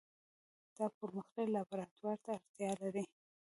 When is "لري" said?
2.81-3.03